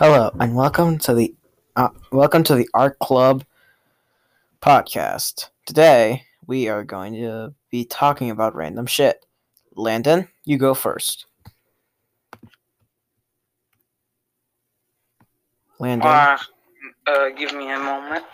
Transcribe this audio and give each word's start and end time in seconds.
Hello 0.00 0.30
and 0.40 0.54
welcome 0.54 0.96
to 1.00 1.12
the 1.12 1.34
uh, 1.76 1.90
welcome 2.10 2.42
to 2.44 2.54
the 2.54 2.66
Art 2.72 2.98
Club 3.00 3.44
podcast. 4.62 5.50
Today 5.66 6.24
we 6.46 6.68
are 6.68 6.84
going 6.84 7.12
to 7.16 7.52
be 7.70 7.84
talking 7.84 8.30
about 8.30 8.54
random 8.54 8.86
shit. 8.86 9.26
Landon, 9.76 10.26
you 10.46 10.56
go 10.56 10.72
first. 10.72 11.26
Landon, 15.78 16.06
Uh, 16.08 16.38
uh, 17.06 17.28
give 17.36 17.52
me 17.52 17.70
a 17.70 17.78
moment. 17.78 18.24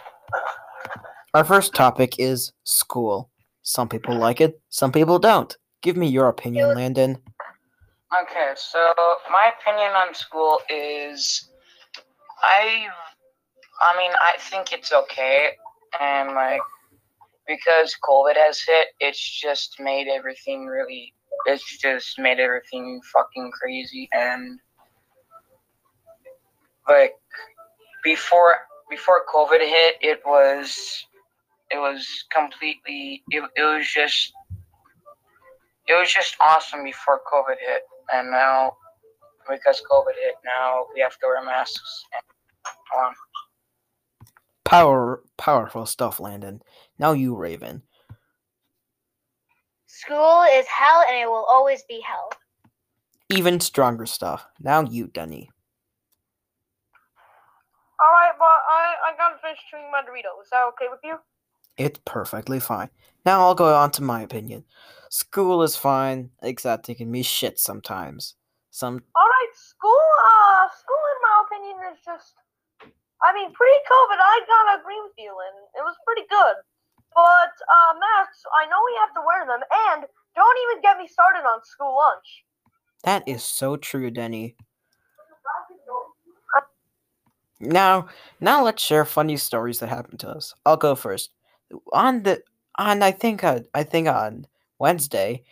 our 1.34 1.42
first 1.42 1.74
topic 1.74 2.14
is 2.20 2.52
school. 2.62 3.28
Some 3.62 3.88
people 3.88 4.14
like 4.14 4.40
it, 4.40 4.60
some 4.68 4.92
people 4.92 5.18
don't. 5.18 5.56
Give 5.82 5.96
me 5.96 6.06
your 6.06 6.28
opinion, 6.28 6.76
Landon. 6.76 7.18
Okay, 8.22 8.52
so 8.54 8.78
my 9.32 9.50
opinion 9.60 9.90
on 9.90 10.14
school 10.14 10.60
is, 10.70 11.48
I, 12.46 12.86
I 13.80 13.96
mean, 13.96 14.12
I 14.12 14.36
think 14.38 14.72
it's 14.72 14.92
okay, 14.92 15.50
and 16.00 16.34
like, 16.34 16.60
because 17.46 17.96
COVID 18.08 18.36
has 18.36 18.60
hit, 18.60 18.88
it's 19.00 19.40
just 19.40 19.80
made 19.80 20.06
everything 20.08 20.66
really, 20.66 21.12
it's 21.46 21.78
just 21.78 22.18
made 22.18 22.38
everything 22.38 23.00
fucking 23.12 23.50
crazy, 23.50 24.08
and 24.12 24.60
like, 26.88 27.14
before 28.04 28.54
before 28.88 29.22
COVID 29.34 29.60
hit, 29.60 29.96
it 30.00 30.20
was, 30.24 31.04
it 31.72 31.78
was 31.78 32.06
completely, 32.32 33.24
it, 33.30 33.42
it 33.56 33.62
was 33.62 33.88
just 33.92 34.32
it 35.88 35.94
was 35.94 36.12
just 36.12 36.36
awesome 36.40 36.84
before 36.84 37.20
COVID 37.32 37.56
hit, 37.60 37.82
and 38.12 38.30
now 38.30 38.76
because 39.48 39.82
COVID 39.90 40.14
hit, 40.20 40.34
now 40.44 40.86
we 40.94 41.00
have 41.00 41.12
to 41.18 41.26
wear 41.26 41.44
masks. 41.44 42.04
And, 42.14 42.22
um, 42.96 43.12
Power, 44.66 45.22
powerful 45.36 45.86
stuff, 45.86 46.18
Landon. 46.18 46.60
Now 46.98 47.12
you, 47.12 47.36
Raven. 47.36 47.82
School 49.86 50.42
is 50.52 50.66
hell 50.66 51.04
and 51.08 51.16
it 51.16 51.28
will 51.28 51.46
always 51.48 51.84
be 51.88 52.00
hell. 52.00 52.32
Even 53.28 53.60
stronger 53.60 54.06
stuff. 54.06 54.44
Now 54.58 54.80
you, 54.82 55.06
Denny. 55.06 55.50
All 58.00 58.12
right, 58.12 58.32
but 58.36 58.44
I 58.44 58.94
I 59.06 59.16
gotta 59.16 59.38
finish 59.40 59.58
chewing 59.70 59.88
my 59.92 60.00
Dorito. 60.02 60.42
Is 60.42 60.50
that 60.50 60.64
okay 60.70 60.86
with 60.90 61.00
you? 61.04 61.16
It's 61.78 62.00
perfectly 62.04 62.58
fine. 62.58 62.90
Now 63.24 63.42
I'll 63.42 63.54
go 63.54 63.72
on 63.72 63.92
to 63.92 64.02
my 64.02 64.22
opinion. 64.22 64.64
School 65.10 65.62
is 65.62 65.76
fine, 65.76 66.30
except 66.42 66.88
it 66.88 66.96
can 66.96 67.12
be 67.12 67.22
shit 67.22 67.60
sometimes. 67.60 68.34
Some 68.72 69.04
All 69.14 69.22
right, 69.22 69.52
school. 69.54 69.96
Uh, 70.28 70.66
school 70.76 71.04
in 71.14 71.22
my 71.22 71.44
opinion 71.46 71.92
is 71.92 71.98
just. 72.04 72.34
I 73.26 73.34
mean, 73.34 73.50
pre-COVID, 73.52 74.18
I 74.22 74.40
gotta 74.46 74.80
agree 74.80 75.00
with 75.02 75.18
you, 75.18 75.34
and 75.34 75.56
it 75.74 75.82
was 75.82 75.96
pretty 76.06 76.22
good. 76.30 76.56
But 77.14 77.54
uh, 77.66 77.92
masks, 77.98 78.44
I 78.54 78.70
know 78.70 78.78
we 78.86 78.94
have 79.02 79.12
to 79.14 79.22
wear 79.26 79.42
them, 79.46 79.66
and 79.90 80.06
don't 80.36 80.58
even 80.70 80.82
get 80.82 80.96
me 80.96 81.08
started 81.08 81.42
on 81.42 81.64
school 81.64 81.96
lunch. 81.96 82.44
that 83.02 83.26
is 83.26 83.42
so 83.42 83.76
true, 83.76 84.10
Denny. 84.10 84.54
Now, 87.58 88.08
now 88.38 88.62
let's 88.62 88.82
share 88.82 89.04
funny 89.04 89.36
stories 89.38 89.78
that 89.78 89.88
happened 89.88 90.20
to 90.20 90.28
us. 90.28 90.54
I'll 90.64 90.76
go 90.76 90.94
first. 90.94 91.30
On 91.92 92.22
the 92.22 92.42
on 92.78 93.02
I 93.02 93.10
think 93.10 93.42
uh, 93.42 93.60
I 93.74 93.82
think 93.82 94.08
on 94.08 94.46
Wednesday, 94.78 95.42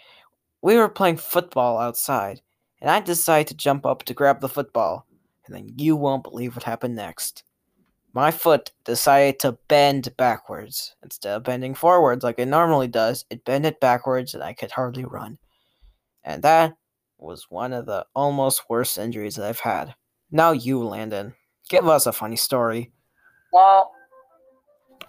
we 0.62 0.76
were 0.76 0.88
playing 0.88 1.16
football 1.16 1.78
outside, 1.78 2.42
and 2.80 2.90
I 2.90 3.00
decided 3.00 3.48
to 3.48 3.54
jump 3.54 3.86
up 3.86 4.04
to 4.04 4.14
grab 4.14 4.40
the 4.40 4.48
football, 4.48 5.06
and 5.46 5.56
then 5.56 5.72
you 5.76 5.96
won't 5.96 6.22
believe 6.22 6.54
what 6.54 6.64
happened 6.64 6.94
next. 6.94 7.42
My 8.14 8.30
foot 8.30 8.70
decided 8.84 9.40
to 9.40 9.58
bend 9.68 10.16
backwards. 10.16 10.94
Instead 11.02 11.36
of 11.36 11.42
bending 11.42 11.74
forwards 11.74 12.22
like 12.22 12.38
it 12.38 12.46
normally 12.46 12.86
does, 12.86 13.24
it 13.28 13.44
bended 13.44 13.80
backwards 13.80 14.34
and 14.34 14.42
I 14.42 14.52
could 14.52 14.70
hardly 14.70 15.04
run. 15.04 15.38
And 16.22 16.42
that 16.44 16.76
was 17.18 17.46
one 17.50 17.72
of 17.72 17.86
the 17.86 18.06
almost 18.14 18.62
worst 18.68 18.98
injuries 18.98 19.34
that 19.36 19.46
I've 19.46 19.60
had. 19.60 19.94
Now 20.30 20.52
you, 20.52 20.82
Landon. 20.84 21.34
Give 21.68 21.88
us 21.88 22.06
a 22.06 22.12
funny 22.12 22.36
story. 22.36 22.92
well, 23.52 23.90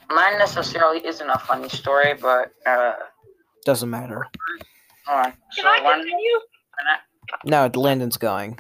mine 0.10 0.38
necessarily 0.40 1.06
isn't 1.06 1.30
a 1.30 1.38
funny 1.40 1.70
story, 1.70 2.14
but 2.20 2.52
uh, 2.66 2.94
Doesn't 3.66 3.90
matter. 3.90 4.26
hold 5.06 5.26
on. 5.28 5.32
Can 5.32 5.36
So 5.52 5.68
I 5.68 5.82
when, 5.84 6.00
continue? 6.00 6.40
Now 7.44 7.68
Landon's 7.68 8.18
going. 8.18 8.58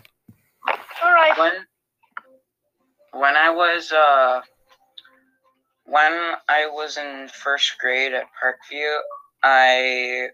All 1.03 1.11
right. 1.13 1.37
when 1.37 1.51
when 3.15 3.37
I 3.37 3.49
was 3.49 3.91
uh 3.91 4.41
when 5.85 6.33
I 6.49 6.67
was 6.67 6.97
in 6.97 7.29
first 7.29 7.77
grade 7.79 8.13
at 8.13 8.25
Parkview, 8.41 8.97
I 9.43 10.29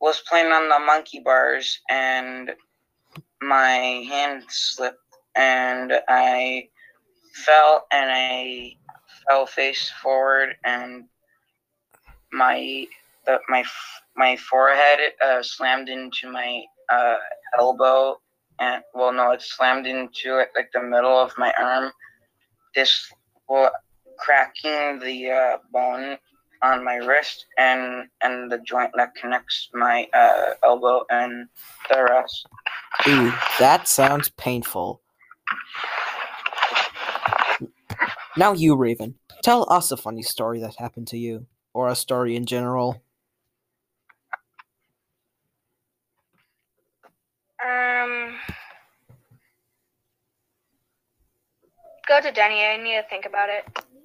was 0.00 0.22
playing 0.28 0.52
on 0.52 0.68
the 0.68 0.78
monkey 0.78 1.20
bars 1.20 1.80
and 1.88 2.52
my 3.40 4.04
hand 4.08 4.44
slipped 4.48 4.98
and 5.34 5.92
I 6.08 6.68
fell 7.34 7.86
and 7.90 8.10
I 8.12 8.74
fell 9.28 9.46
face 9.46 9.90
forward 10.02 10.56
and 10.64 11.04
my 12.32 12.86
the, 13.26 13.38
my 13.48 13.64
my 14.16 14.36
forehead 14.36 15.00
uh, 15.24 15.42
slammed 15.42 15.88
into 15.88 16.30
my 16.30 16.62
uh, 16.90 17.16
elbow 17.58 18.20
and 18.60 18.82
well 18.94 19.12
no 19.12 19.30
it 19.32 19.42
slammed 19.42 19.86
into 19.86 20.38
it 20.38 20.50
like 20.56 20.70
the 20.72 20.82
middle 20.82 21.18
of 21.18 21.32
my 21.38 21.52
arm 21.58 21.90
this 22.74 23.10
well 23.48 23.70
cracking 24.18 24.98
the 24.98 25.30
uh, 25.30 25.58
bone 25.72 26.18
on 26.62 26.84
my 26.84 26.96
wrist 26.96 27.46
and 27.56 28.08
and 28.22 28.50
the 28.50 28.58
joint 28.58 28.90
that 28.96 29.14
connects 29.14 29.68
my 29.74 30.06
uh, 30.12 30.54
elbow 30.64 31.04
and 31.10 31.48
the 31.90 32.02
rest 32.02 32.46
Ooh, 33.06 33.32
that 33.58 33.86
sounds 33.86 34.28
painful. 34.30 35.00
Now 38.36 38.52
you, 38.52 38.76
Raven. 38.76 39.14
Tell 39.42 39.70
us 39.72 39.90
a 39.90 39.96
funny 39.96 40.22
story 40.22 40.60
that 40.60 40.76
happened 40.76 41.06
to 41.08 41.18
you, 41.18 41.46
or 41.74 41.88
a 41.88 41.94
story 41.94 42.34
in 42.34 42.44
general. 42.44 43.02
Um, 47.68 48.34
go 52.08 52.20
to 52.20 52.32
Denny. 52.32 52.64
I 52.64 52.76
need 52.76 52.96
to 52.96 53.04
think 53.10 53.26
about 53.26 53.48
it. 53.48 53.64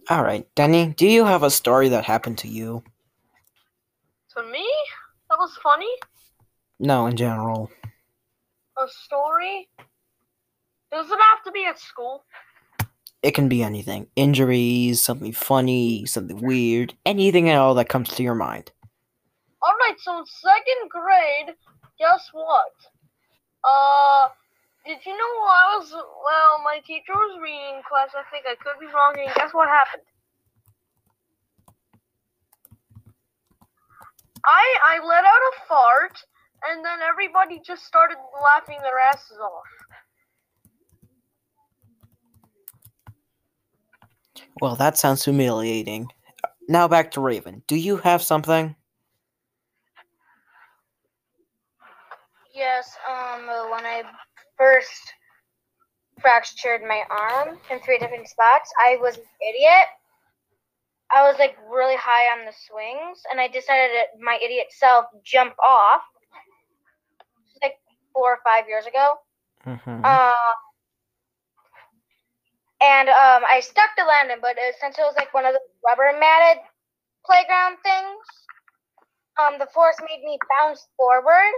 All 0.10 0.24
right, 0.24 0.48
Denny. 0.56 0.94
Do 0.98 1.08
you 1.08 1.26
have 1.26 1.44
a 1.44 1.50
story 1.50 1.90
that 1.90 2.04
happened 2.04 2.38
to 2.40 2.48
you? 2.48 2.84
To 4.36 4.44
me, 4.44 4.68
that 5.30 5.38
was 5.40 5.58
funny. 5.62 5.90
No, 6.80 7.06
in 7.06 7.16
general. 7.16 7.70
A 8.82 8.88
story. 8.88 9.70
Does 10.92 11.08
it 11.08 11.20
have 11.20 11.44
to 11.46 11.52
be 11.52 11.66
at 11.66 11.80
school? 11.80 12.26
It 13.22 13.32
can 13.32 13.48
be 13.48 13.64
anything. 13.64 14.08
Injuries, 14.18 15.00
something 15.00 15.32
funny, 15.32 16.06
something 16.06 16.42
weird, 16.46 16.94
anything 17.06 17.50
at 17.50 17.58
all 17.58 17.76
that 17.76 17.88
comes 17.88 18.10
to 18.10 18.24
your 18.24 18.36
mind. 18.36 18.72
All 19.62 19.74
right. 19.80 19.98
So 20.00 20.20
in 20.20 20.26
second 20.26 20.90
grade, 20.90 21.56
guess 21.98 22.30
what? 22.34 22.74
Uh, 23.64 24.28
did 24.86 25.00
you 25.06 25.14
know 25.14 25.34
I 25.48 25.78
was 25.80 25.92
well? 25.92 26.62
My 26.64 26.80
teacher 26.86 27.14
was 27.14 27.40
reading 27.42 27.82
class. 27.88 28.10
I 28.16 28.24
think 28.32 28.46
I 28.46 28.56
could 28.56 28.80
be 28.80 28.88
wrong. 28.94 29.16
And 29.18 29.34
guess 29.36 29.54
what 29.54 29.68
happened? 29.70 30.04
I 34.46 34.76
I 34.86 35.06
let 35.06 35.24
out 35.24 35.32
a 35.32 35.68
fart, 35.68 36.20
and 36.70 36.84
then 36.84 37.00
everybody 37.02 37.62
just 37.66 37.86
started 37.86 38.18
laughing 38.44 38.80
their 38.82 39.00
asses 39.00 39.38
off. 39.42 39.64
Well, 44.62 44.76
that 44.76 44.98
sounds 44.98 45.24
humiliating. 45.24 46.08
Now 46.68 46.88
back 46.88 47.12
to 47.12 47.22
Raven. 47.22 47.64
Do 47.68 47.76
you 47.76 47.98
have 47.98 48.22
something? 48.22 48.76
Yes. 52.54 52.96
Um, 53.10 53.48
when 53.72 53.86
I 53.86 54.04
first 54.58 55.14
fractured 56.22 56.82
my 56.82 57.02
arm 57.10 57.58
in 57.72 57.80
three 57.80 57.98
different 57.98 58.28
spots, 58.28 58.72
I 58.86 58.98
was 59.02 59.18
an 59.18 59.24
idiot. 59.42 59.88
I 61.16 61.24
was 61.30 61.38
like 61.40 61.58
really 61.70 61.96
high 61.96 62.38
on 62.38 62.46
the 62.46 62.54
swings, 62.68 63.22
and 63.32 63.40
I 63.40 63.48
decided 63.48 63.92
that 63.96 64.20
my 64.22 64.40
idiot 64.44 64.68
self 64.70 65.06
jump 65.24 65.54
off. 65.60 66.02
Like 67.62 67.78
four 68.14 68.34
or 68.34 68.40
five 68.44 68.68
years 68.68 68.86
ago. 68.86 69.16
Mm-hmm. 69.66 70.02
Uh, 70.04 70.54
and 72.82 73.10
um, 73.10 73.44
I 73.50 73.62
stuck 73.62 73.96
to 73.98 74.06
landing, 74.06 74.38
but 74.42 74.58
uh, 74.58 74.76
since 74.80 74.98
it 74.98 75.02
was 75.02 75.16
like 75.18 75.34
one 75.34 75.46
of 75.46 75.54
the 75.54 75.60
rubber 75.88 76.12
matted 76.20 76.62
playground 77.26 77.78
things, 77.82 78.26
um, 79.40 79.58
the 79.58 79.68
force 79.74 79.96
made 80.02 80.24
me 80.24 80.38
bounce 80.60 80.88
forward, 80.98 81.54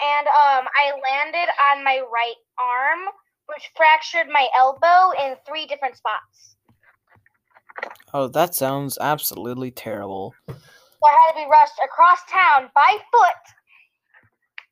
and 0.00 0.26
um, 0.28 0.66
I 0.76 0.92
landed 0.92 1.48
on 1.72 1.84
my 1.84 2.00
right 2.12 2.38
arm, 2.58 3.08
which 3.46 3.70
fractured 3.76 4.28
my 4.28 4.48
elbow 4.56 5.12
in 5.20 5.36
three 5.46 5.66
different 5.66 5.96
spots. 5.96 6.56
Oh, 8.14 8.28
that 8.28 8.54
sounds 8.54 8.98
absolutely 9.00 9.70
terrible. 9.70 10.34
So 10.48 10.54
I 11.04 11.18
had 11.26 11.40
to 11.40 11.46
be 11.46 11.50
rushed 11.50 11.78
across 11.84 12.18
town 12.30 12.70
by 12.74 12.98
foot 13.12 13.42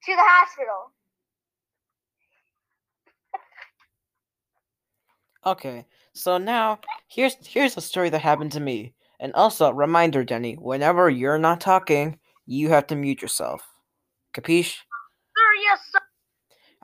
to 0.05 0.12
the 0.12 0.23
hospital. 0.23 0.93
Okay, 5.44 5.87
so 6.12 6.38
now 6.38 6.81
here's 7.06 7.37
here's 7.46 7.76
a 7.76 7.81
story 7.81 8.11
that 8.11 8.20
happened 8.20 8.52
to 8.52 8.61
me. 8.61 8.94
And 9.20 9.32
also, 9.34 9.70
reminder, 9.70 10.25
Denny, 10.25 10.55
whenever 10.55 11.08
you're 11.08 11.38
not 11.38 11.61
talking, 11.61 12.19
you 12.46 12.69
have 12.70 12.87
to 12.88 12.96
mute 12.96 13.23
yourself. 13.23 13.62
Capiche? 14.34 14.78
Sir, 15.66 15.70
yes, 15.70 15.80
sir. 15.92 15.98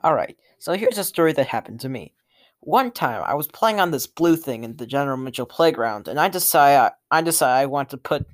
All 0.03 0.13
right. 0.15 0.37
So 0.59 0.73
here's 0.73 0.97
a 0.97 1.03
story 1.03 1.33
that 1.33 1.47
happened 1.47 1.79
to 1.81 1.89
me. 1.89 2.13
One 2.61 2.91
time, 2.91 3.23
I 3.25 3.33
was 3.33 3.47
playing 3.47 3.79
on 3.79 3.91
this 3.91 4.07
blue 4.07 4.37
thing 4.37 4.63
in 4.63 4.77
the 4.77 4.85
General 4.85 5.17
Mitchell 5.17 5.45
playground, 5.45 6.07
and 6.07 6.19
I 6.19 6.29
decide 6.29 6.91
I 7.11 7.21
decide 7.21 7.59
I 7.59 7.65
want 7.65 7.89
to 7.89 7.97
put 7.97 8.25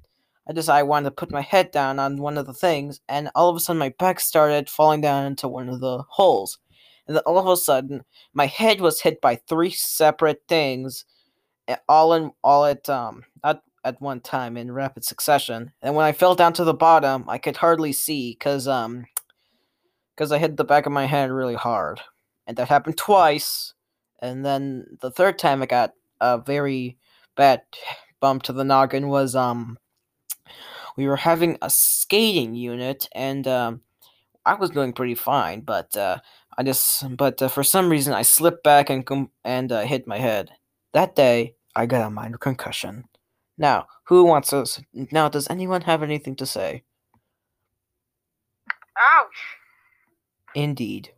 I 0.47 0.53
decide 0.53 0.79
I 0.79 0.83
wanted 0.83 1.05
to 1.05 1.15
put 1.15 1.31
my 1.31 1.41
head 1.41 1.71
down 1.71 1.99
on 1.99 2.17
one 2.17 2.37
of 2.37 2.45
the 2.45 2.53
things, 2.53 3.01
and 3.09 3.29
all 3.35 3.49
of 3.49 3.55
a 3.55 3.59
sudden 3.59 3.79
my 3.79 3.89
back 3.97 4.19
started 4.19 4.69
falling 4.69 5.01
down 5.01 5.25
into 5.25 5.47
one 5.47 5.69
of 5.69 5.79
the 5.79 6.03
holes. 6.09 6.59
And 7.07 7.15
then 7.15 7.23
all 7.25 7.39
of 7.39 7.47
a 7.47 7.57
sudden, 7.57 8.03
my 8.33 8.45
head 8.45 8.81
was 8.81 9.01
hit 9.01 9.19
by 9.19 9.35
three 9.35 9.71
separate 9.71 10.43
things, 10.47 11.05
eh, 11.67 11.77
all 11.87 12.13
in 12.13 12.31
all 12.43 12.65
at 12.65 12.87
um 12.89 13.23
at 13.43 13.61
at 13.83 14.01
one 14.01 14.21
time 14.21 14.57
in 14.57 14.71
rapid 14.71 15.03
succession. 15.05 15.71
And 15.81 15.95
when 15.95 16.05
I 16.05 16.11
fell 16.11 16.35
down 16.35 16.53
to 16.53 16.63
the 16.63 16.73
bottom, 16.73 17.25
I 17.27 17.39
could 17.39 17.57
hardly 17.57 17.93
see 17.93 18.33
because 18.33 18.67
um 18.67 19.05
because 20.19 20.33
I 20.33 20.37
hit 20.37 20.57
the 20.57 20.65
back 20.65 20.85
of 20.85 20.91
my 20.91 21.05
head 21.05 21.31
really 21.31 21.55
hard, 21.55 22.01
and 22.45 22.57
that 22.57 22.67
happened 22.67 22.97
twice. 22.97 23.73
And 24.21 24.45
then 24.45 24.97
the 24.99 25.09
third 25.09 25.39
time 25.39 25.63
I 25.63 25.65
got 25.65 25.93
a 26.19 26.37
very 26.37 26.97
bad 27.37 27.61
bump 28.19 28.43
to 28.43 28.51
the 28.51 28.65
noggin 28.65 29.07
was 29.07 29.33
um 29.33 29.79
we 30.97 31.07
were 31.07 31.15
having 31.15 31.57
a 31.61 31.69
skating 31.69 32.53
unit 32.53 33.07
and 33.13 33.47
um 33.47 33.81
I 34.45 34.55
was 34.55 34.71
doing 34.71 34.91
pretty 34.91 35.15
fine, 35.15 35.61
but 35.61 35.95
uh 35.95 36.17
I 36.57 36.63
just 36.63 37.15
but 37.15 37.41
uh, 37.41 37.47
for 37.47 37.63
some 37.63 37.89
reason 37.89 38.13
I 38.13 38.23
slipped 38.23 38.61
back 38.61 38.89
and 38.89 39.05
com- 39.05 39.31
and 39.45 39.71
uh, 39.71 39.83
hit 39.83 40.05
my 40.05 40.17
head. 40.17 40.51
That 40.91 41.15
day 41.15 41.55
I 41.77 41.85
got 41.85 42.05
a 42.05 42.09
minor 42.09 42.37
concussion. 42.37 43.05
Now, 43.57 43.87
who 44.07 44.25
wants 44.25 44.51
us? 44.51 44.81
Now, 44.93 45.29
does 45.29 45.49
anyone 45.49 45.81
have 45.83 46.03
anything 46.03 46.35
to 46.37 46.45
say? 46.45 46.83
Ouch. 48.97 49.58
Indeed, 50.55 51.11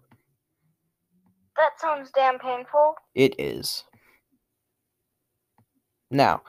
That 1.57 1.79
sounds 1.79 2.11
damn 2.13 2.37
painful. 2.39 2.95
it 3.15 3.35
is. 3.39 3.83
Now, 6.09 6.41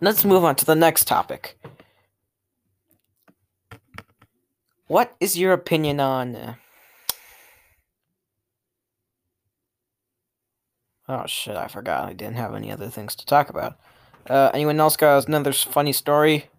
let's 0.00 0.24
move 0.24 0.44
on 0.44 0.54
to 0.56 0.64
the 0.66 0.74
next 0.74 1.06
topic. 1.06 1.58
What 4.86 5.14
is 5.20 5.38
your 5.38 5.52
opinion 5.52 6.00
on? 6.00 6.36
Uh... 6.36 6.54
Oh 11.08 11.26
shit! 11.26 11.56
I 11.56 11.68
forgot. 11.68 12.08
I 12.08 12.12
didn't 12.12 12.36
have 12.36 12.54
any 12.54 12.70
other 12.70 12.88
things 12.90 13.16
to 13.16 13.26
talk 13.26 13.48
about. 13.50 13.78
Uh, 14.28 14.50
anyone 14.52 14.78
else 14.78 14.96
got 14.96 15.26
another 15.26 15.52
funny 15.52 15.92
story? 15.92 16.50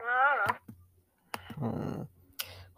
I 0.00 0.46
don't 0.46 0.48
know. 0.48 1.68
Hmm. 1.68 1.92
Well, 1.92 2.08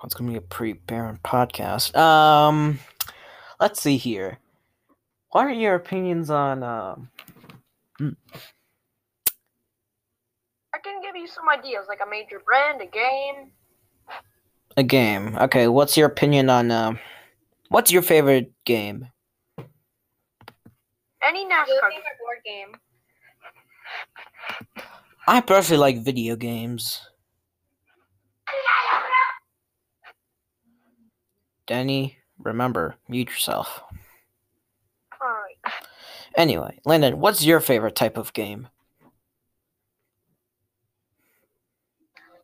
it's 0.05 0.15
gonna 0.15 0.31
be 0.31 0.37
a 0.37 0.41
pretty 0.41 0.75
barren 0.75 1.19
podcast. 1.25 1.95
Um, 1.97 2.79
let's 3.61 3.81
see 3.81 3.97
here. 3.97 4.39
What 5.31 5.47
are 5.47 5.51
your 5.53 5.75
opinions 5.75 6.31
on 6.31 6.63
um? 6.63 7.11
I 10.75 10.79
can 10.83 11.03
give 11.03 11.17
you 11.17 11.27
some 11.27 11.49
ideas, 11.49 11.87
like 11.89 12.01
a 12.05 12.09
major 12.09 12.41
brand, 12.45 12.81
a 12.81 12.87
game. 12.87 13.51
A 14.77 14.83
game. 14.83 15.37
Okay, 15.37 15.69
what's 15.69 15.97
your 15.97 16.07
opinion 16.09 16.49
on 16.49 16.71
um? 16.71 16.99
What's 17.69 17.93
your 17.93 18.03
favorite 18.03 18.53
game? 18.65 19.09
Any 21.23 21.43
Your 21.43 21.51
NASCAR. 21.51 21.67
favorite 21.67 22.19
board 22.19 22.39
game? 22.45 22.69
I 25.29 25.41
personally 25.41 25.79
like 25.81 25.99
video 26.03 26.35
games. 26.35 27.01
Danny, 31.71 32.19
remember, 32.43 32.97
mute 33.07 33.29
yourself. 33.29 33.85
Alright. 35.23 35.55
Anyway, 36.35 36.81
Landon, 36.85 37.21
what's 37.21 37.45
your 37.45 37.61
favorite 37.61 37.95
type 37.95 38.17
of 38.17 38.33
game? 38.33 38.67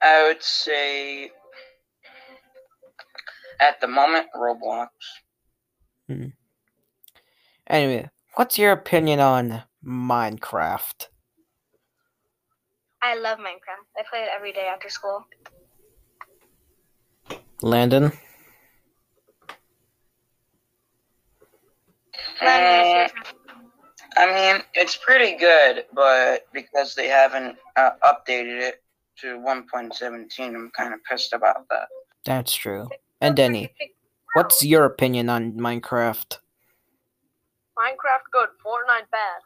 I 0.00 0.28
would 0.28 0.44
say 0.44 1.32
at 3.58 3.80
the 3.80 3.88
moment 3.88 4.28
Roblox. 4.32 4.90
Hmm. 6.06 6.26
Anyway, 7.66 8.08
what's 8.36 8.60
your 8.60 8.70
opinion 8.70 9.18
on 9.18 9.64
Minecraft? 9.84 11.08
I 13.02 13.16
love 13.16 13.38
Minecraft. 13.38 13.88
I 13.98 14.04
play 14.08 14.20
it 14.20 14.28
every 14.32 14.52
day 14.52 14.68
after 14.72 14.88
school. 14.88 15.26
Landon? 17.60 18.12
Uh, 22.40 23.08
I 24.16 24.26
mean, 24.26 24.62
it's 24.74 24.96
pretty 24.96 25.36
good, 25.36 25.84
but 25.94 26.46
because 26.52 26.94
they 26.94 27.08
haven't 27.08 27.56
uh, 27.76 27.90
updated 28.02 28.60
it 28.60 28.82
to 29.20 29.38
1.17, 29.38 30.54
I'm 30.54 30.70
kind 30.76 30.94
of 30.94 31.00
pissed 31.04 31.32
about 31.32 31.68
that. 31.70 31.88
That's 32.24 32.54
true. 32.54 32.88
And 33.20 33.36
Denny, 33.36 33.72
what's 34.34 34.64
your 34.64 34.84
opinion 34.84 35.28
on 35.28 35.52
Minecraft? 35.52 36.38
Minecraft 37.78 38.30
good, 38.32 38.48
Fortnite 38.64 39.10
bad. 39.10 39.42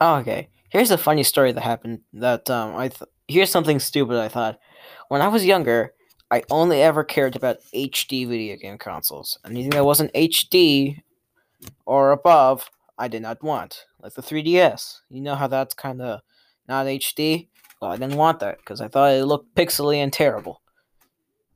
Oh, 0.00 0.16
okay. 0.16 0.48
Here's 0.70 0.90
a 0.90 0.98
funny 0.98 1.22
story 1.22 1.52
that 1.52 1.60
happened. 1.60 2.00
That 2.12 2.48
um, 2.48 2.76
I 2.76 2.88
th- 2.88 3.10
here's 3.26 3.50
something 3.50 3.78
stupid. 3.80 4.16
I 4.16 4.28
thought 4.28 4.58
when 5.08 5.20
I 5.20 5.28
was 5.28 5.44
younger, 5.44 5.94
I 6.30 6.44
only 6.48 6.80
ever 6.80 7.02
cared 7.02 7.34
about 7.34 7.58
HD 7.74 8.26
video 8.28 8.56
game 8.56 8.78
consoles. 8.78 9.38
Anything 9.44 9.70
that 9.70 9.84
wasn't 9.84 10.14
HD 10.14 11.02
or 11.84 12.12
above, 12.12 12.70
I 12.96 13.08
did 13.08 13.22
not 13.22 13.42
want. 13.42 13.86
Like 14.00 14.14
the 14.14 14.22
3DS. 14.22 15.00
You 15.10 15.22
know 15.22 15.34
how 15.34 15.48
that's 15.48 15.74
kind 15.74 16.00
of 16.00 16.20
not 16.68 16.86
HD. 16.86 17.48
Well, 17.82 17.90
I 17.90 17.96
didn't 17.96 18.16
want 18.16 18.38
that 18.40 18.58
because 18.58 18.80
I 18.80 18.86
thought 18.86 19.12
it 19.12 19.24
looked 19.24 19.56
pixely 19.56 19.96
and 19.96 20.12
terrible. 20.12 20.62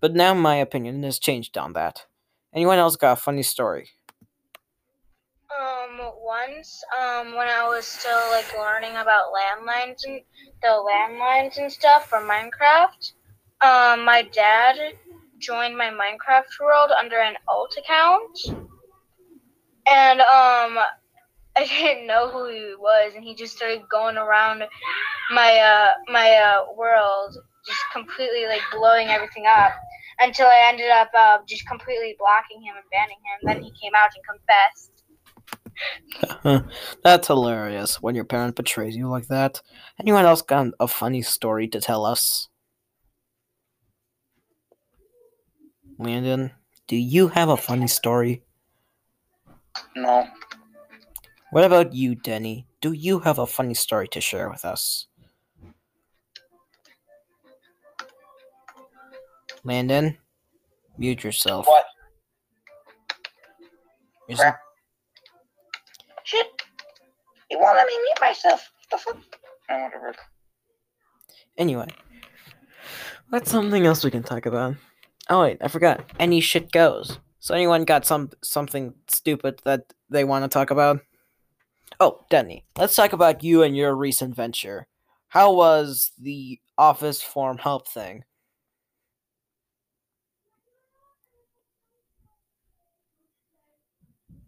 But 0.00 0.14
now 0.14 0.34
my 0.34 0.56
opinion 0.56 1.02
has 1.04 1.18
changed 1.18 1.56
on 1.56 1.72
that. 1.74 2.06
Anyone 2.52 2.78
else 2.78 2.96
got 2.96 3.12
a 3.12 3.16
funny 3.16 3.42
story? 3.42 3.90
Um, 5.56 6.00
once, 6.20 6.82
um, 6.98 7.36
when 7.36 7.46
I 7.46 7.68
was 7.68 7.84
still 7.84 8.30
like 8.30 8.52
learning 8.58 8.96
about 8.96 9.32
landlines 9.32 10.04
and 10.04 10.20
the 10.62 10.68
landlines 10.68 11.58
and 11.58 11.70
stuff 11.70 12.08
for 12.08 12.18
Minecraft, 12.18 13.12
um, 13.64 14.04
my 14.04 14.28
dad 14.32 14.76
joined 15.38 15.76
my 15.76 15.90
Minecraft 15.90 16.60
world 16.60 16.90
under 17.00 17.18
an 17.18 17.34
alt 17.48 17.74
account, 17.78 18.38
and 19.86 20.20
um, 20.20 20.78
I 21.56 21.66
didn't 21.66 22.06
know 22.06 22.30
who 22.30 22.48
he 22.48 22.74
was, 22.78 23.12
and 23.14 23.24
he 23.24 23.34
just 23.34 23.56
started 23.56 23.82
going 23.90 24.16
around 24.16 24.64
my 25.32 25.56
uh 25.58 25.88
my 26.12 26.30
uh 26.32 26.64
world, 26.76 27.36
just 27.66 27.80
completely 27.92 28.46
like 28.46 28.62
blowing 28.72 29.08
everything 29.08 29.46
up. 29.46 29.72
Until 30.20 30.46
I 30.46 30.68
ended 30.68 30.90
up 30.90 31.10
uh, 31.18 31.38
just 31.48 31.66
completely 31.66 32.14
blocking 32.20 32.62
him 32.62 32.76
and 32.76 32.84
banning 32.92 33.16
him. 33.16 33.40
Then 33.42 33.60
he 33.64 33.72
came 33.82 33.90
out 33.96 34.10
and 34.14 34.24
confessed. 36.44 36.84
That's 37.02 37.26
hilarious 37.26 38.00
when 38.00 38.14
your 38.14 38.24
parent 38.24 38.54
betrays 38.54 38.94
you 38.94 39.08
like 39.08 39.26
that. 39.26 39.60
Anyone 39.98 40.24
else 40.24 40.40
got 40.40 40.68
a 40.78 40.86
funny 40.86 41.22
story 41.22 41.66
to 41.66 41.80
tell 41.80 42.04
us? 42.04 42.48
Landon, 45.98 46.50
do 46.88 46.96
you 46.96 47.28
have 47.28 47.48
a 47.48 47.56
funny 47.56 47.86
story? 47.86 48.42
No. 49.96 50.26
What 51.50 51.64
about 51.64 51.94
you, 51.94 52.14
Denny? 52.14 52.66
Do 52.80 52.92
you 52.92 53.20
have 53.20 53.38
a 53.38 53.46
funny 53.46 53.74
story 53.74 54.08
to 54.08 54.20
share 54.20 54.50
with 54.50 54.64
us? 54.64 55.06
Landon, 59.62 60.18
mute 60.98 61.24
yourself. 61.24 61.66
What? 61.66 61.84
Is- 64.28 64.38
Crap. 64.38 64.58
Shit. 66.24 66.46
You 67.50 67.58
won't 67.58 67.76
let 67.76 67.86
me 67.86 67.92
mute 67.96 68.20
myself. 68.20 68.68
What 68.90 68.98
the 68.98 69.04
fuck? 69.04 69.38
Oh, 69.70 69.82
whatever. 69.84 70.14
Anyway, 71.56 71.86
what's 73.28 73.50
something 73.50 73.86
else 73.86 74.02
we 74.02 74.10
can 74.10 74.22
talk 74.22 74.46
about? 74.46 74.74
Oh 75.30 75.42
wait, 75.42 75.58
I 75.60 75.68
forgot. 75.68 76.04
Any 76.18 76.40
shit 76.40 76.70
goes. 76.70 77.18
So 77.40 77.54
anyone 77.54 77.84
got 77.84 78.06
some 78.06 78.30
something 78.42 78.94
stupid 79.08 79.60
that 79.64 79.92
they 80.10 80.24
want 80.24 80.44
to 80.44 80.48
talk 80.48 80.70
about? 80.70 81.00
Oh, 82.00 82.20
Denny, 82.28 82.64
let's 82.76 82.96
talk 82.96 83.12
about 83.12 83.44
you 83.44 83.62
and 83.62 83.76
your 83.76 83.94
recent 83.94 84.34
venture. 84.34 84.86
How 85.28 85.52
was 85.52 86.12
the 86.18 86.60
office 86.76 87.22
form 87.22 87.58
help 87.58 87.88
thing? 87.88 88.24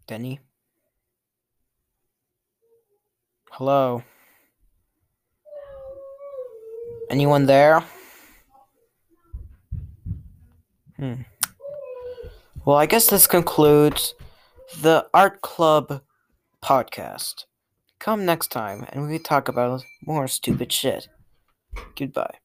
Denny? 0.07 0.41
Hello? 3.51 4.03
Anyone 7.11 7.47
there? 7.47 7.85
Hmm. 10.97 11.23
Well, 12.65 12.77
I 12.77 12.87
guess 12.87 13.09
this 13.09 13.27
concludes 13.27 14.15
the 14.81 15.07
Art 15.15 15.41
Club 15.41 16.03
podcast. 16.63 17.45
Come 17.99 18.27
next 18.27 18.49
time 18.49 18.87
and 18.91 19.09
we 19.09 19.19
talk 19.19 19.49
about 19.49 19.83
more 20.05 20.27
stupid 20.27 20.73
shit. 20.73 21.09
Goodbye. 21.97 22.39